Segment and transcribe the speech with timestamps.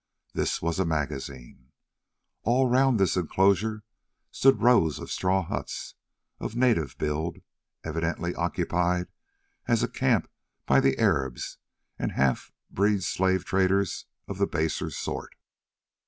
[0.33, 1.69] This was a magazine.
[2.41, 3.83] All round this enclosure
[4.31, 5.93] stood rows of straw huts
[6.39, 7.37] of a native build,
[7.83, 9.09] evidently occupied
[9.67, 10.27] as a camp
[10.65, 11.59] by the Arabs
[11.99, 15.35] and half breed slave traders of the baser sort.